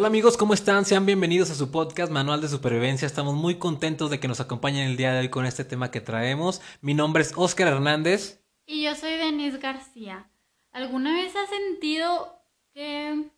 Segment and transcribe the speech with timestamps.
[0.00, 0.86] Hola amigos, ¿cómo están?
[0.86, 3.04] Sean bienvenidos a su podcast Manual de Supervivencia.
[3.04, 6.00] Estamos muy contentos de que nos acompañen el día de hoy con este tema que
[6.00, 6.62] traemos.
[6.80, 8.42] Mi nombre es Oscar Hernández.
[8.64, 10.32] Y yo soy Denise García.
[10.72, 12.42] ¿Alguna vez has sentido
[12.72, 13.30] que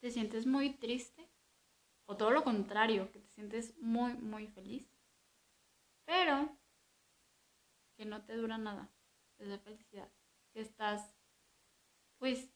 [0.00, 1.26] te sientes muy triste?
[2.04, 4.86] O todo lo contrario, que te sientes muy, muy feliz.
[6.04, 6.54] Pero
[7.96, 8.90] que no te dura nada
[9.38, 10.12] esa felicidad.
[10.52, 11.16] Que estás,
[12.18, 12.50] pues,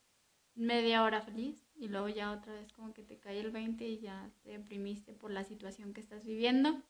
[0.54, 3.98] media hora feliz y luego ya otra vez como que te cae el 20 y
[4.00, 6.82] ya te deprimiste por la situación que estás viviendo.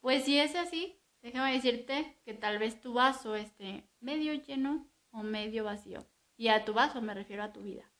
[0.00, 5.22] Pues si es así, déjame decirte que tal vez tu vaso esté medio lleno o
[5.22, 6.06] medio vacío.
[6.36, 7.90] Y a tu vaso me refiero a tu vida.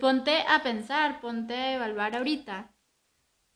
[0.00, 2.74] Ponte a pensar, ponte a evaluar ahorita.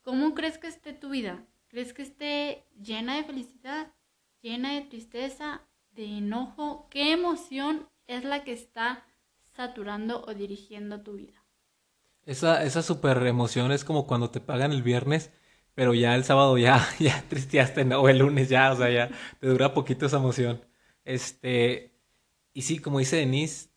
[0.03, 1.45] ¿Cómo crees que esté tu vida?
[1.69, 3.93] ¿Crees que esté llena de felicidad,
[4.41, 6.87] llena de tristeza, de enojo?
[6.91, 9.05] ¿Qué emoción es la que está
[9.55, 11.45] saturando o dirigiendo tu vida.
[12.25, 15.31] Esa, esa super emoción es como cuando te pagan el viernes,
[15.75, 18.01] pero ya el sábado ya, ya tristeaste, ¿no?
[18.01, 19.11] o el lunes ya, o sea, ya
[19.41, 20.65] te dura poquito esa emoción.
[21.05, 21.93] Este,
[22.53, 23.71] y sí, como dice Denise,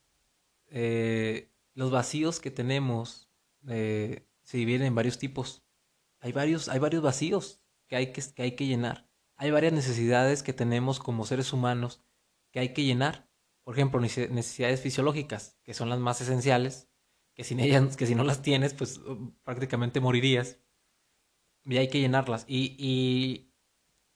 [0.67, 3.29] eh, los vacíos que tenemos
[3.67, 5.63] eh, se dividen en varios tipos.
[6.19, 9.07] Hay varios, hay varios vacíos que hay que, que hay que llenar.
[9.37, 12.01] Hay varias necesidades que tenemos como seres humanos
[12.51, 13.24] que hay que llenar
[13.65, 16.87] por ejemplo, necesidades fisiológicas, que son las más esenciales,
[17.33, 20.59] que sin ellas, que si no las tienes, pues uh, prácticamente morirías.
[21.65, 22.45] Y hay que llenarlas.
[22.47, 23.51] Y,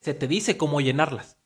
[0.02, 1.39] se te dice cómo llenarlas.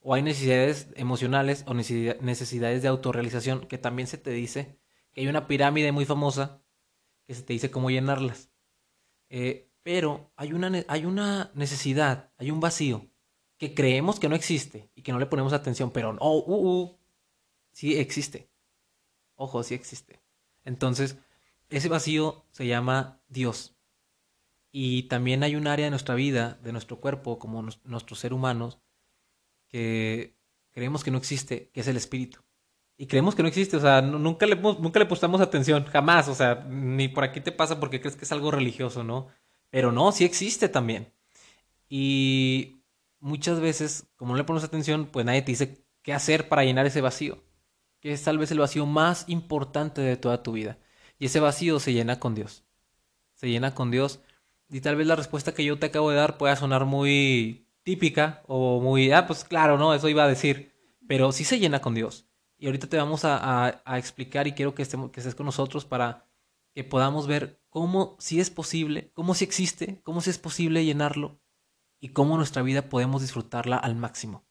[0.00, 4.80] O hay necesidades emocionales o necesidades de autorrealización, que también se te dice
[5.12, 6.64] que hay una pirámide muy famosa
[7.26, 8.50] que se te dice cómo llenarlas.
[9.28, 13.10] Eh, pero hay una, hay una necesidad, hay un vacío
[13.58, 16.98] que creemos que no existe y que no le ponemos atención, pero no, uh, uh,
[17.76, 18.48] sí existe.
[19.34, 20.22] Ojo, sí existe.
[20.64, 21.18] Entonces,
[21.68, 23.76] ese vacío se llama Dios.
[24.72, 28.78] Y también hay un área de nuestra vida, de nuestro cuerpo, como nuestro ser humanos,
[29.68, 30.38] que
[30.72, 32.40] creemos que no existe, que es el espíritu.
[32.96, 36.34] Y creemos que no existe, o sea, nunca le, nunca le prestamos atención, jamás, o
[36.34, 39.28] sea, ni por aquí te pasa porque crees que es algo religioso, ¿no?
[39.68, 41.12] Pero no, sí existe también.
[41.90, 42.80] Y
[43.20, 46.86] muchas veces, como no le pones atención, pues nadie te dice qué hacer para llenar
[46.86, 47.44] ese vacío
[48.06, 50.78] que es tal vez el vacío más importante de toda tu vida.
[51.18, 52.62] Y ese vacío se llena con Dios.
[53.34, 54.20] Se llena con Dios.
[54.68, 58.44] Y tal vez la respuesta que yo te acabo de dar pueda sonar muy típica
[58.46, 60.72] o muy, ah, pues claro, no, eso iba a decir.
[61.08, 62.28] Pero sí se llena con Dios.
[62.58, 66.28] Y ahorita te vamos a, explicar y quiero que, estemos, que estés con nosotros para
[66.74, 71.40] que podamos ver cómo si es posible, cómo si existe, cómo si es posible llenarlo
[71.98, 74.46] y cómo nuestra vida podemos disfrutarla al máximo.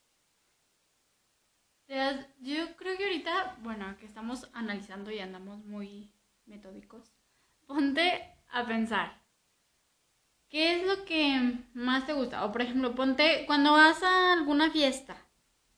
[3.61, 6.11] Bueno, que estamos analizando y andamos muy
[6.45, 7.11] metódicos,
[7.65, 9.21] ponte a pensar,
[10.49, 12.45] ¿qué es lo que más te gusta?
[12.45, 15.17] O por ejemplo, ponte cuando vas a alguna fiesta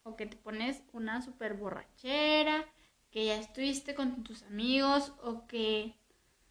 [0.03, 2.66] o que te pones una super borrachera,
[3.12, 5.96] que ya estuviste con tus amigos o que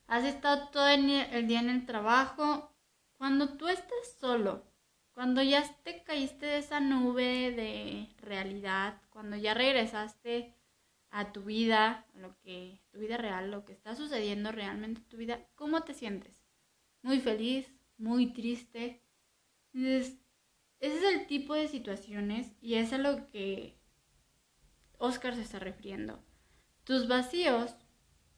[0.07, 2.73] has estado todo el día en el trabajo,
[3.17, 4.65] cuando tú estés solo
[5.17, 10.55] cuando ya te caíste de esa nube de realidad, cuando ya regresaste
[11.11, 15.17] a tu vida, lo que tu vida real, lo que está sucediendo realmente en tu
[15.17, 16.43] vida, ¿cómo te sientes?
[17.03, 19.03] Muy feliz, muy triste.
[19.73, 20.19] ese
[20.81, 23.79] es el tipo de situaciones y es a lo que
[24.99, 26.23] Oscar se está refiriendo.
[26.85, 27.75] Tus vacíos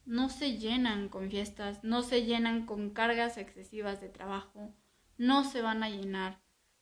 [0.05, 4.75] no se llenan con fiestas, no se llenan con cargas excesivas de trabajo,
[5.19, 6.41] no se van a llenar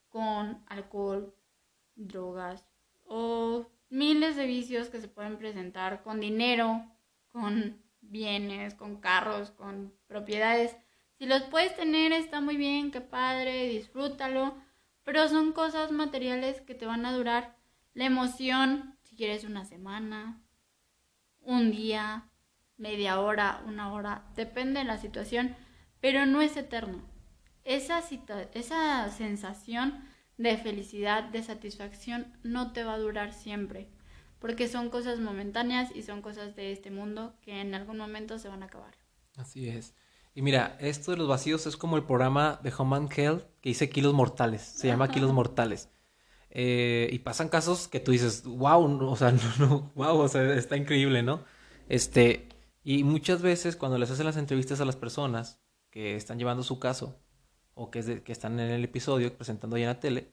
[0.08, 1.34] con alcohol,
[1.96, 2.68] drogas
[3.04, 6.84] o miles de vicios que se pueden presentar con dinero,
[7.28, 10.76] con bienes, con carros, con propiedades.
[11.18, 14.56] Si los puedes tener está muy bien, qué padre, disfrútalo,
[15.02, 17.56] pero son cosas materiales que te van a durar
[17.94, 20.42] la emoción, si quieres una semana,
[21.40, 22.28] un día,
[22.76, 25.56] media hora, una hora, depende de la situación,
[26.00, 27.16] pero no es eterno
[27.66, 28.00] esa,
[28.54, 30.05] esa sensación
[30.38, 33.88] de felicidad, de satisfacción, no te va a durar siempre,
[34.38, 38.48] porque son cosas momentáneas y son cosas de este mundo que en algún momento se
[38.48, 38.94] van a acabar.
[39.36, 39.94] Así es.
[40.34, 43.88] Y mira, esto de los vacíos es como el programa de Home Hell que dice
[43.88, 45.88] Kilos Mortales, se llama Kilos Mortales.
[46.50, 50.54] Eh, y pasan casos que tú dices, wow, o sea, no, no, wow, o sea,
[50.54, 51.44] está increíble, ¿no?
[51.88, 52.48] Este,
[52.84, 55.60] y muchas veces cuando les hacen las entrevistas a las personas
[55.90, 57.18] que están llevando su caso,
[57.76, 60.32] o que, que están en el episodio presentando ahí en la tele,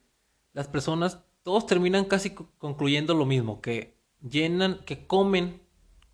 [0.53, 5.61] las personas, todos terminan casi concluyendo lo mismo, que llenan, que comen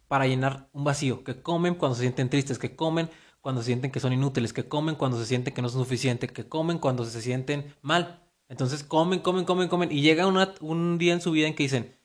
[0.08, 3.10] para llenar un vacío, que comen cuando se sienten tristes, que comen
[3.42, 6.32] cuando se sienten que son inútiles, que comen cuando se sienten que no son suficientes,
[6.32, 8.28] que comen cuando se sienten mal.
[8.48, 9.92] Entonces comen, comen, comen, comen.
[9.92, 11.96] Y llega un día en su vida en que dicen,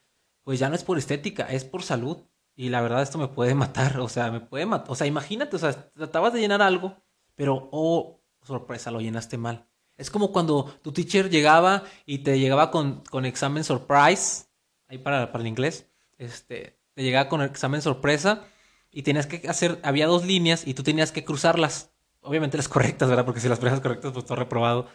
[0.42, 2.18] pues ya no es por estética, es por salud.
[2.54, 4.90] Y la verdad esto me puede matar, o sea, me puede matar.
[4.92, 6.96] O sea, imagínate, o sea, tratabas de llenar algo,
[7.34, 9.66] pero, oh, sorpresa, lo llenaste mal.
[9.96, 14.46] Es como cuando tu teacher llegaba y te llegaba con, con examen surprise,
[14.88, 15.86] ahí para, para el inglés,
[16.18, 18.44] este, te llegaba con examen sorpresa
[18.90, 21.90] y tenías que hacer, había dos líneas y tú tenías que cruzarlas.
[22.22, 23.24] Obviamente las correctas, ¿verdad?
[23.24, 24.88] Porque si las presas correctas, pues todo reprobado.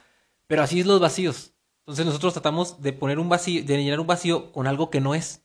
[0.48, 1.54] Pero así es los vacíos.
[1.80, 5.16] Entonces nosotros tratamos de poner un vacío, de llenar un vacío con algo que no
[5.16, 5.44] es.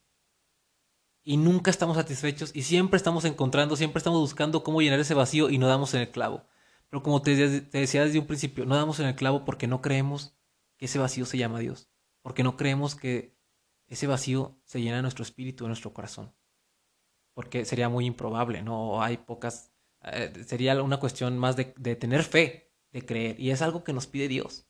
[1.22, 5.48] Y nunca estamos satisfechos y siempre estamos encontrando, siempre estamos buscando cómo llenar ese vacío
[5.48, 6.44] y no damos en el clavo.
[6.94, 10.38] Pero como te, decía desde un principio, no damos en el clavo porque no creemos
[10.76, 11.90] que ese vacío se llama Dios.
[12.22, 13.36] Porque no creemos que
[13.88, 16.32] ese vacío se llena en nuestro espíritu, nuestro corazón.
[17.32, 19.02] Porque sería muy improbable, ¿no?
[19.02, 19.72] Hay pocas...
[20.02, 23.40] Eh, sería una cuestión más de, de tener fe, de creer.
[23.40, 24.68] Y es algo que nos pide Dios.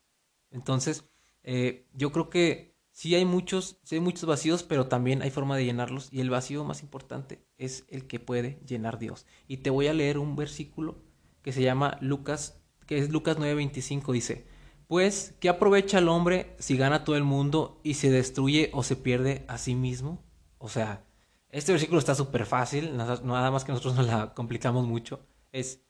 [0.51, 1.05] Entonces,
[1.43, 5.59] eh, yo creo que sí hay muchos, sí hay muchos vacíos, pero también hay forma
[5.59, 6.11] de llenarlos.
[6.11, 9.27] Y el vacío más importante es el que puede llenar Dios.
[9.47, 11.04] Y te voy a leer un versículo
[11.45, 14.47] que se llama Lucas, que es Lucas 9:25, dice,
[14.89, 18.97] pues, ¿qué aprovecha el hombre si gana todo el mundo y se destruye o se
[18.97, 20.25] pierde a sí mismo?
[20.59, 21.05] O sea,
[21.51, 25.27] este versículo está súper fácil, nada más que nosotros nos la complicamos mucho.
[25.53, 25.85] Es,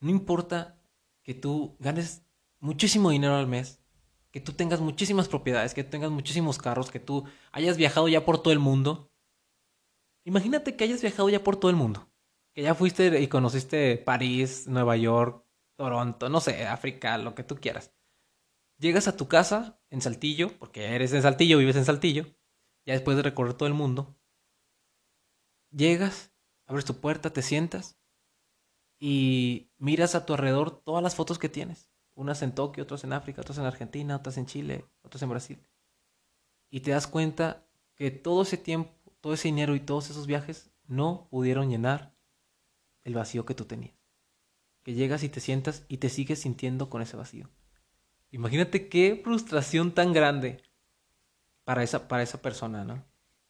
[0.00, 0.80] no importa
[1.22, 2.22] que tú ganes
[2.58, 3.82] muchísimo dinero al mes,
[4.30, 8.42] que tú tengas muchísimas propiedades, que tengas muchísimos carros, que tú hayas viajado ya por
[8.42, 9.12] todo el mundo.
[10.24, 12.09] Imagínate que hayas viajado ya por todo el mundo.
[12.54, 15.44] Que ya fuiste y conociste París, Nueva York,
[15.76, 17.94] Toronto, no sé, África, lo que tú quieras.
[18.78, 22.26] Llegas a tu casa en Saltillo, porque eres de Saltillo, vives en Saltillo,
[22.86, 24.18] ya después de recorrer todo el mundo.
[25.70, 26.32] Llegas,
[26.66, 28.00] abres tu puerta, te sientas
[28.98, 33.14] y miras a tu alrededor todas las fotos que tienes unas en Tokio, otras en
[33.14, 35.66] África, otras en Argentina, otras en Chile, otras en Brasil.
[36.70, 37.66] Y te das cuenta
[37.96, 42.14] que todo ese tiempo, todo ese dinero y todos esos viajes no pudieron llenar
[43.04, 43.94] el vacío que tú tenías.
[44.82, 47.50] Que llegas y te sientas y te sigues sintiendo con ese vacío.
[48.30, 50.62] Imagínate qué frustración tan grande
[51.64, 53.04] para esa, para esa persona, ¿no?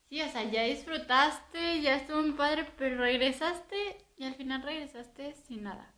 [0.09, 3.77] Sí, o sea, ya disfrutaste, ya estuvo muy padre, pero regresaste
[4.17, 5.95] y al final regresaste sin nada.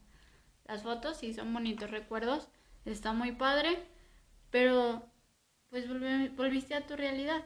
[0.67, 2.49] Las fotos sí son bonitos recuerdos,
[2.85, 3.79] está muy padre,
[4.51, 5.03] pero
[5.71, 5.89] pues
[6.37, 7.43] volviste a tu realidad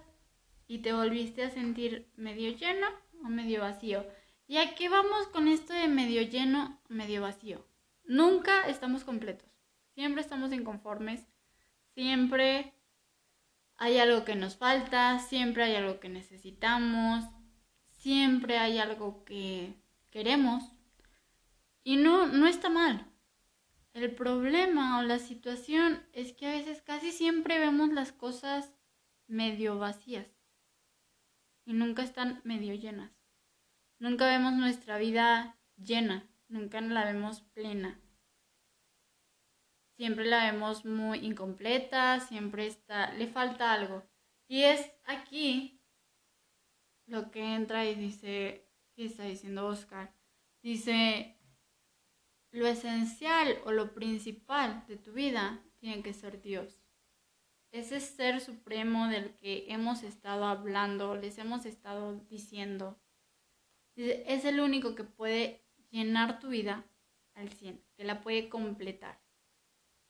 [0.67, 2.89] y te volviste a sentir medio lleno
[3.25, 4.05] o medio vacío.
[4.49, 7.67] ¿Y a qué vamos con esto de medio lleno medio vacío?
[8.05, 9.51] Nunca estamos completos,
[9.95, 11.27] siempre estamos inconformes,
[11.95, 12.73] siempre
[13.77, 17.25] hay algo que nos falta, siempre hay algo que necesitamos,
[17.91, 19.75] siempre hay algo que
[20.11, 20.63] queremos.
[21.83, 23.11] Y no, no está mal.
[23.95, 28.73] El problema o la situación es que a veces casi siempre vemos las cosas
[29.27, 30.29] medio vacías
[31.65, 33.16] y nunca están medio llenas.
[33.99, 37.99] Nunca vemos nuestra vida llena, nunca la vemos plena.
[39.97, 44.05] Siempre la vemos muy incompleta, siempre está, le falta algo.
[44.47, 45.81] Y es aquí
[47.07, 50.15] lo que entra y dice, ¿qué está diciendo Oscar?
[50.63, 51.39] Dice,
[52.51, 56.83] lo esencial o lo principal de tu vida tiene que ser Dios.
[57.73, 63.01] Ese ser supremo del que hemos estado hablando, les hemos estado diciendo,
[63.97, 66.85] es el único que puede llenar tu vida
[67.35, 69.19] al 100, que la puede completar,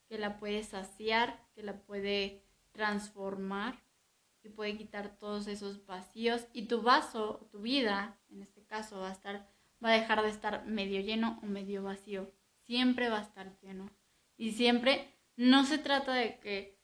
[0.08, 3.82] que la puede saciar, que la puede transformar
[4.42, 9.08] y puede quitar todos esos vacíos y tu vaso, tu vida, en este caso, va
[9.08, 9.48] a estar
[9.84, 12.30] va a dejar de estar medio lleno o medio vacío.
[12.64, 13.90] Siempre va a estar lleno.
[14.36, 16.75] Y siempre no se trata de que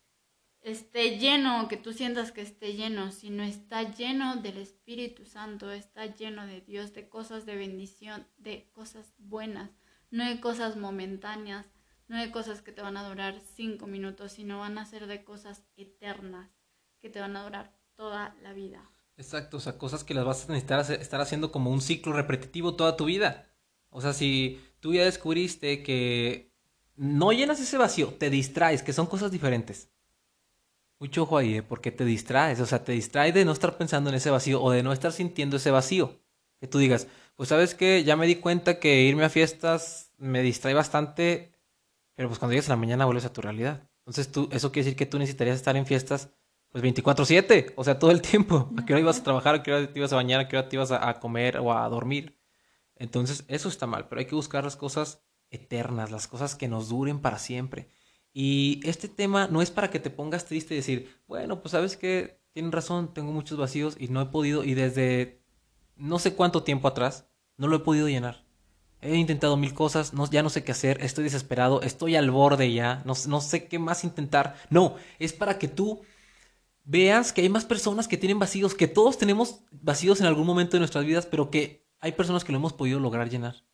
[0.63, 6.07] esté lleno que tú sientas que esté lleno, sino está lleno del Espíritu Santo, está
[6.07, 9.71] lleno de Dios, de cosas de bendición, de cosas buenas,
[10.11, 11.67] no de cosas momentáneas,
[12.09, 15.25] no de cosas que te van a durar cinco minutos, sino van a ser de
[15.25, 16.51] cosas eternas
[17.01, 18.89] que te van a durar toda la vida.
[19.17, 22.77] Exacto, o sea, cosas que las vas a necesitar estar haciendo como un ciclo repetitivo
[22.77, 23.51] toda tu vida.
[23.91, 26.53] O sea, si tú ya descubriste que
[26.97, 29.92] no llenas ese vacío, te distraes, que son cosas diferentes.
[31.03, 31.63] Mucho ojo ahí, ¿eh?
[31.65, 34.71] porque te distraes, o sea, te distraes de no estar pensando en ese vacío o
[34.71, 36.21] de no estar sintiendo ese vacío.
[36.61, 40.43] Que tú digas, pues sabes que ya me di cuenta que irme a fiestas me
[40.43, 41.59] distrae bastante,
[42.15, 43.83] pero pues cuando llegas a la mañana vuelves a tu realidad.
[44.03, 46.31] Entonces tú, eso quiere decir que tú necesitarías estar en fiestas
[46.69, 48.71] pues 24/7, o sea, todo el tiempo.
[48.79, 49.57] ¿A qué hora ibas a trabajar?
[49.57, 50.39] ¿A qué hora te ibas a bañar?
[50.39, 52.39] ¿A qué hora te ibas a, comer o a dormir?
[52.95, 56.91] Entonces, eso está mal, pero hay que buscar las cosas eternas, las cosas que nos
[56.91, 57.89] duren para siempre.
[58.33, 61.97] Y este tema no es para que te pongas triste y decir, bueno, pues sabes
[61.97, 65.43] que tienen razón, tengo muchos vacíos y no he podido, y desde
[65.97, 68.45] no sé cuánto tiempo atrás, no lo he podido llenar.
[69.01, 72.73] He intentado mil cosas, no, ya no sé qué hacer, estoy desesperado, estoy al borde
[72.73, 74.57] ya, no, no sé qué más intentar.
[74.71, 76.03] No, es para que tú
[76.85, 80.73] veas que hay más personas que tienen vacíos, que todos tenemos vacíos en algún momento
[80.73, 83.65] de nuestras vidas, pero que hay personas que lo hemos podido lograr llenar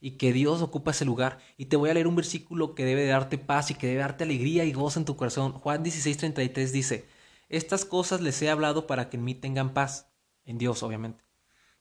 [0.00, 1.38] y que Dios ocupa ese lugar.
[1.56, 4.24] Y te voy a leer un versículo que debe darte paz y que debe darte
[4.24, 5.52] alegría y gozo en tu corazón.
[5.52, 7.06] Juan 16:33 dice,
[7.48, 10.10] estas cosas les he hablado para que en mí tengan paz,
[10.44, 11.24] en Dios obviamente.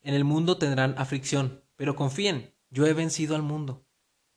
[0.02, 3.86] En el mundo tendrán aflicción, pero confíen, yo he vencido al mundo.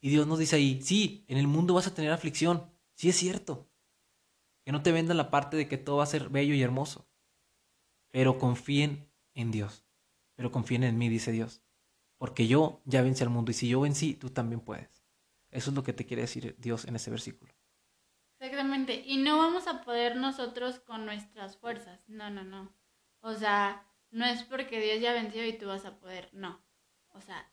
[0.00, 3.16] Y Dios nos dice ahí, sí, en el mundo vas a tener aflicción, sí es
[3.16, 3.68] cierto.
[4.64, 7.08] Que no te vendan la parte de que todo va a ser bello y hermoso.
[8.10, 9.84] Pero confíen en Dios.
[10.34, 11.62] Pero confíen en mí, dice Dios
[12.22, 15.02] porque yo ya vencí al mundo y si yo vencí, tú también puedes.
[15.50, 17.52] Eso es lo que te quiere decir Dios en ese versículo.
[18.38, 22.72] Exactamente, y no vamos a poder nosotros con nuestras fuerzas, no, no, no.
[23.22, 26.62] O sea, no es porque Dios ya venció y tú vas a poder, no.
[27.08, 27.50] O sea,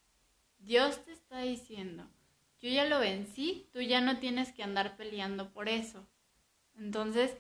[0.60, 2.08] Dios te está diciendo,
[2.60, 6.08] yo ya lo vencí, tú ya no tienes que andar peleando por eso.
[6.76, 7.36] Entonces,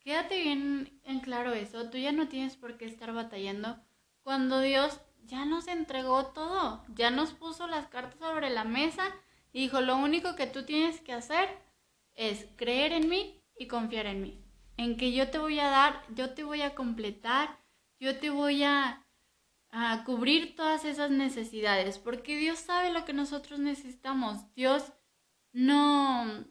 [0.00, 3.82] quédate bien en claro eso, tú ya no tienes por qué estar batallando
[4.22, 9.04] cuando Dios ya nos entregó todo, ya nos puso las cartas sobre la mesa
[9.52, 11.48] y dijo, lo único que tú tienes que hacer
[12.14, 14.44] es creer en mí y confiar en mí,
[14.76, 17.58] en que yo te voy a dar, yo te voy a completar,
[17.98, 19.06] yo te voy a,
[19.70, 24.92] a cubrir todas esas necesidades, porque Dios sabe lo que nosotros necesitamos, Dios
[25.52, 26.44] no,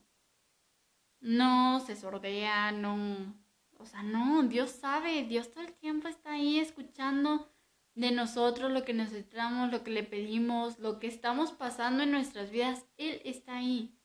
[1.20, 3.36] no se sordea, no,
[3.77, 7.52] o sea, no, Dios sabe, Dios todo el tiempo está ahí escuchando
[7.96, 12.50] de nosotros, lo que necesitamos, lo que le pedimos, lo que estamos pasando en nuestras
[12.50, 13.96] vidas, Él está ahí.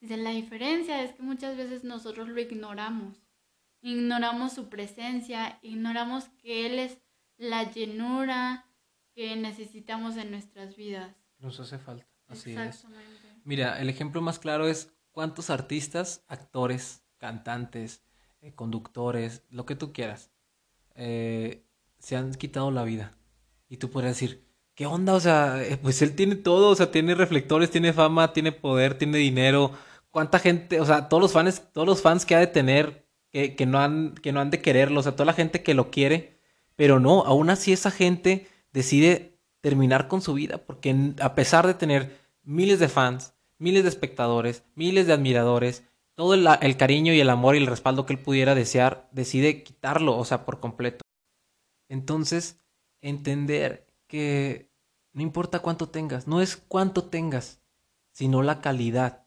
[0.00, 3.22] Dice, la diferencia es que muchas veces nosotros lo ignoramos.
[3.82, 6.98] Ignoramos su presencia, ignoramos que Él es
[7.36, 8.66] la llenura
[9.14, 11.14] que necesitamos en nuestras vidas.
[11.38, 12.84] Nos hace falta, así es.
[13.44, 18.02] Mira, el ejemplo más claro es cuántos artistas, actores, cantantes,
[18.40, 20.30] eh, conductores, lo que tú quieras,
[20.96, 21.64] eh,
[21.98, 23.16] se han quitado la vida
[23.68, 25.14] y tú podrías decir, ¿qué onda?
[25.14, 28.96] O sea, eh, pues él tiene todo, o sea, tiene reflectores, tiene fama, tiene poder,
[28.98, 29.72] tiene dinero.
[30.10, 33.56] ¿Cuánta gente, o sea, todos los fans, todos los fans que ha de tener, que,
[33.56, 35.90] que no, han, que no han de quererlo, o sea, toda la gente que lo
[35.90, 36.40] quiere,
[36.76, 41.74] pero no, aún así esa gente decide terminar con su vida, porque a pesar de
[41.74, 47.20] tener miles de fans, miles de espectadores, miles de admiradores, todo el, el, cariño y
[47.20, 51.04] el amor y el respaldo que él pudiera desear, decide quitarlo, o sea, por completo.
[51.88, 52.60] Entonces,
[53.08, 54.70] entender que
[55.12, 57.60] no importa cuánto tengas, no es cuánto tengas,
[58.10, 59.26] sino la calidad.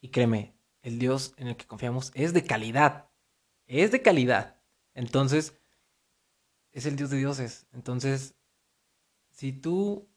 [0.00, 3.10] Y créeme, el Dios en el que confiamos es de calidad,
[3.66, 4.60] es de calidad.
[4.94, 5.58] Entonces,
[6.72, 7.66] es el Dios de dioses.
[7.72, 8.36] Entonces,
[9.30, 10.08] si tú,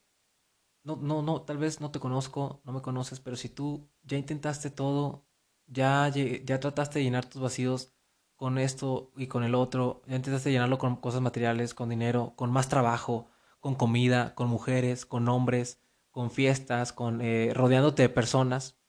[0.83, 4.17] no, no, no, tal vez no te conozco, no me conoces, pero si tú ya
[4.17, 5.25] intentaste todo,
[5.67, 7.93] ya, ya trataste de llenar tus vacíos,
[8.41, 12.51] con esto y con el otro, ya intentaste llenarlo con cosas materiales, con dinero, con
[12.51, 13.29] más trabajo,
[13.59, 15.79] con comida, con mujeres, con hombres,
[16.09, 18.79] con fiestas, con eh, rodeándote de personas.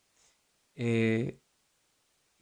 [0.75, 1.43] Eh,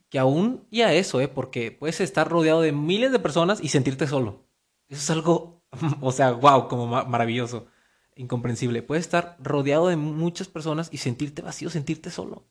[0.07, 3.67] que aún y a eso, eh, porque puedes estar rodeado de miles de personas y
[3.67, 4.47] sentirte solo.
[4.87, 5.65] Eso es algo,
[5.99, 7.67] o sea, wow, como maravilloso,
[8.15, 8.83] incomprensible.
[8.83, 12.47] Puedes estar rodeado de muchas personas y sentirte vacío, sentirte solo.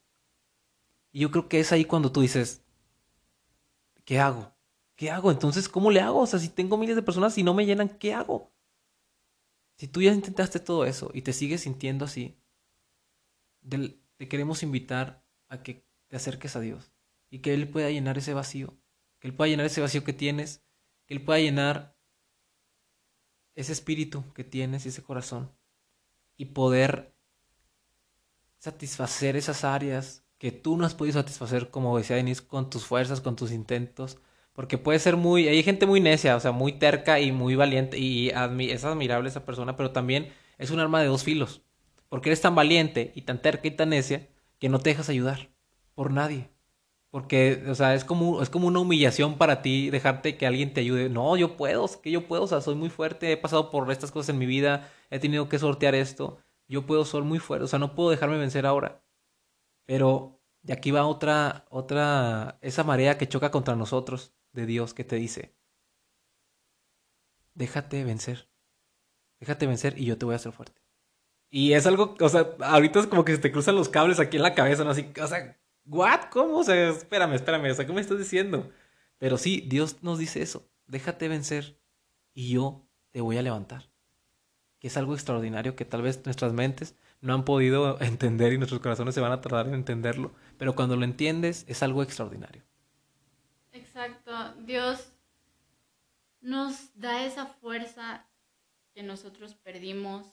[1.13, 2.63] Y yo creo que es ahí cuando tú dices,
[4.11, 4.53] ¿qué hago?
[4.97, 5.31] ¿Qué hago?
[5.31, 6.23] Entonces, ¿cómo le hago?
[6.23, 8.53] O sea, si tengo miles de personas y no me llenan, ¿qué hago?
[9.77, 12.37] Si tú ya intentaste todo eso y te sigues sintiendo así,
[13.69, 16.93] te queremos invitar a que te acerques a Dios
[17.31, 18.77] y que Él pueda llenar ese vacío,
[19.21, 20.65] que Él pueda llenar ese vacío que tienes,
[21.07, 21.97] que Él pueda llenar
[23.55, 25.57] ese espíritu que tienes y ese corazón
[26.37, 27.15] y poder
[28.59, 33.21] satisfacer esas áreas que tú no has podido satisfacer, como decía Denise, con tus fuerzas,
[33.21, 34.19] con tus intentos.
[34.55, 37.99] Porque puede ser muy, hay gente muy necia, o sea, muy terca y muy valiente,
[37.99, 41.63] y es admirable esa persona, pero también es un arma de dos filos.
[42.09, 44.29] Porque eres tan valiente y tan terca y tan necia
[44.59, 45.51] que no te dejas ayudar
[45.95, 46.49] por nadie.
[47.11, 50.81] Porque, o sea, es como, es como una humillación para ti dejarte que alguien te
[50.81, 51.11] ayude.
[51.11, 54.11] No, yo puedo, que yo puedo, o sea, soy muy fuerte, he pasado por estas
[54.11, 57.69] cosas en mi vida, he tenido que sortear esto, yo puedo, ser muy fuerte, o
[57.69, 59.03] sea, no puedo dejarme vencer ahora.
[59.91, 65.03] Pero de aquí va otra, otra, esa marea que choca contra nosotros de Dios que
[65.03, 65.57] te dice,
[67.55, 68.49] déjate vencer,
[69.41, 70.81] déjate vencer y yo te voy a hacer fuerte.
[71.51, 74.37] Y es algo, o sea, ahorita es como que se te cruzan los cables aquí
[74.37, 74.91] en la cabeza, ¿no?
[74.91, 76.27] Así, o sea, ¿what?
[76.31, 76.59] ¿Cómo?
[76.59, 78.71] O sea, espérame, espérame, o sea, ¿qué me estás diciendo?
[79.19, 81.81] Pero sí, Dios nos dice eso, déjate vencer
[82.33, 83.91] y yo te voy a levantar.
[84.79, 88.81] Que es algo extraordinario que tal vez nuestras mentes no han podido entender y nuestros
[88.81, 92.63] corazones se van a tardar en entenderlo, pero cuando lo entiendes es algo extraordinario.
[93.73, 95.13] Exacto, Dios
[96.41, 98.27] nos da esa fuerza
[98.95, 100.27] que nosotros perdimos,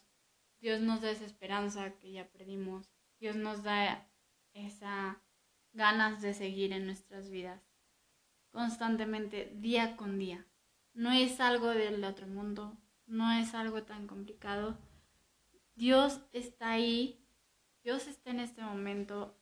[0.60, 2.90] Dios nos da esa esperanza que ya perdimos,
[3.20, 4.08] Dios nos da
[4.54, 5.22] esa
[5.74, 7.62] ganas de seguir en nuestras vidas
[8.58, 10.44] constantemente, día con día.
[10.96, 12.76] No es algo del otro mundo,
[13.06, 14.80] no es algo tan complicado.
[15.78, 17.24] Dios está ahí,
[17.84, 19.40] Dios está en este momento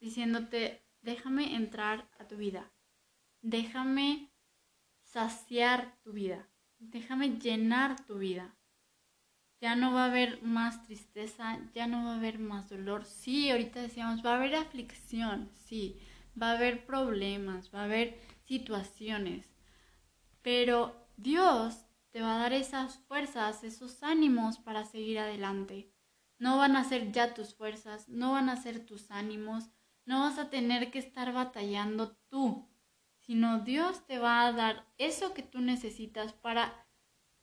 [0.00, 2.72] diciéndote, déjame entrar a tu vida,
[3.42, 4.32] déjame
[5.02, 6.48] saciar tu vida,
[6.78, 8.56] déjame llenar tu vida.
[9.60, 13.04] Ya no va a haber más tristeza, ya no va a haber más dolor.
[13.04, 16.00] Sí, ahorita decíamos, va a haber aflicción, sí,
[16.40, 19.50] va a haber problemas, va a haber situaciones,
[20.40, 25.92] pero Dios te va a dar esas fuerzas, esos ánimos para seguir adelante.
[26.38, 29.70] No van a ser ya tus fuerzas, no van a ser tus ánimos,
[30.04, 32.68] no vas a tener que estar batallando tú,
[33.20, 36.86] sino Dios te va a dar eso que tú necesitas para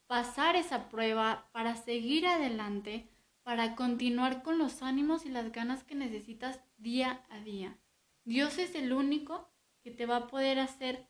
[0.06, 3.08] pasar esa prueba, para seguir adelante,
[3.42, 7.78] para continuar con los ánimos y las ganas que necesitas día a día.
[8.24, 9.50] Dios es el único
[9.82, 11.06] que te va a poder hacer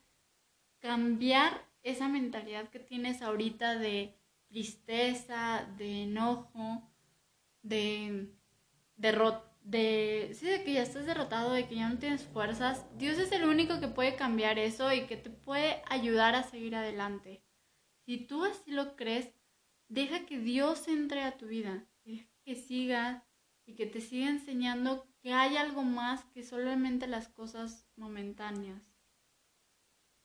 [0.78, 4.16] cambiar esa mentalidad que tienes ahorita de
[4.48, 6.90] tristeza, de enojo,
[7.62, 8.32] de
[8.96, 12.86] derrota, de, sí, de que ya estás derrotado, de que ya no tienes fuerzas.
[12.96, 16.74] Dios es el único que puede cambiar eso y que te puede ayudar a seguir
[16.74, 17.42] adelante.
[18.06, 19.30] Si tú así lo crees,
[19.88, 23.26] deja que Dios entre a tu vida, deja que siga
[23.66, 28.87] y que te siga enseñando que hay algo más que solamente las cosas momentáneas.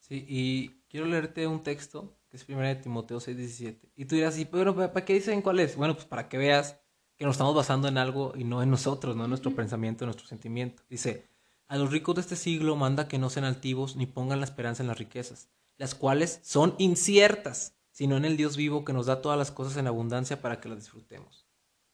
[0.06, 3.90] Sí, y quiero leerte un texto que es 1 de Timoteo 6:17.
[3.96, 5.76] Y tú dirás, ¿y pero para qué dicen cuál es?
[5.76, 6.78] Bueno, pues para que veas
[7.16, 10.08] que nos estamos basando en algo y no en nosotros, no en nuestro pensamiento, en
[10.08, 10.82] nuestro sentimiento.
[10.90, 11.26] Dice,
[11.68, 14.82] a los ricos de este siglo manda que no sean altivos ni pongan la esperanza
[14.82, 19.22] en las riquezas, las cuales son inciertas, sino en el Dios vivo que nos da
[19.22, 21.46] todas las cosas en abundancia para que las disfrutemos.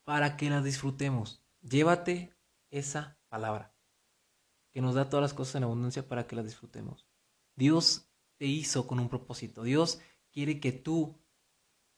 [0.03, 1.45] Para que las disfrutemos.
[1.63, 2.35] Llévate
[2.71, 3.73] esa palabra,
[4.73, 7.10] que nos da todas las cosas en abundancia para que las disfrutemos.
[7.61, 9.63] Dios te hizo con un propósito.
[9.63, 10.01] Dios
[10.33, 11.21] quiere que tú,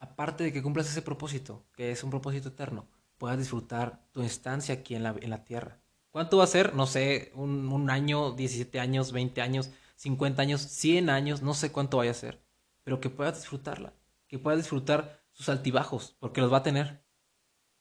[0.00, 4.74] aparte de que cumplas ese propósito, que es un propósito eterno, puedas disfrutar tu estancia
[4.74, 5.80] aquí en la, en la tierra.
[6.10, 6.74] ¿Cuánto va a ser?
[6.74, 11.98] No sé, un, año, 17 años, 20 años, 50 años, 100 años, no sé cuánto
[11.98, 12.42] vaya a ser,
[12.82, 13.94] pero que puedas disfrutarla,
[14.26, 17.04] que puedas disfrutar sus altibajos, porque los va a tener,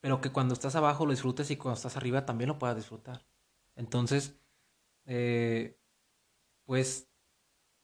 [0.01, 3.25] pero que cuando estás abajo lo disfrutes y cuando estás arriba también lo puedas disfrutar.
[3.75, 4.39] Entonces,
[5.05, 5.79] eh,
[6.65, 7.10] pues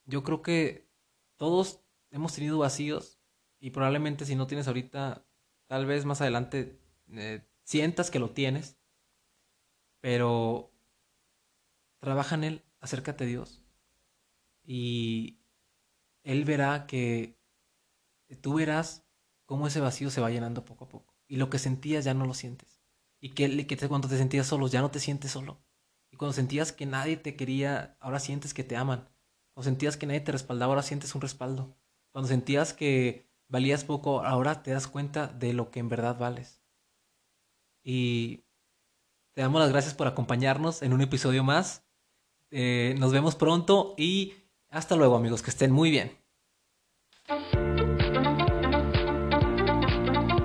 [0.08, 0.88] yo creo que
[1.36, 3.20] todos hemos tenido vacíos
[3.60, 5.26] y probablemente si no tienes ahorita,
[5.66, 6.80] tal vez más adelante
[7.12, 8.78] eh, sientas que lo tienes,
[10.00, 10.72] pero
[11.98, 13.62] trabaja en él, acércate a Dios
[14.62, 15.40] y
[16.22, 17.38] Él verá que
[18.40, 19.06] tú verás
[19.44, 22.24] cómo ese vacío se va llenando poco a poco y lo que sentías ya no
[22.24, 22.80] lo sientes
[23.20, 25.60] y que, que cuando te sentías solo ya no te sientes solo
[26.10, 29.10] y cuando sentías que nadie te quería, ahora sientes que te aman
[29.58, 31.76] cuando sentías que nadie te respaldaba, ahora sientes un respaldo.
[32.12, 36.62] Cuando sentías que valías poco, ahora te das cuenta de lo que en verdad vales.
[37.82, 38.44] Y
[39.34, 41.84] te damos las gracias por acompañarnos en un episodio más.
[42.52, 44.34] Eh, nos vemos pronto y
[44.68, 46.16] hasta luego amigos, que estén muy bien.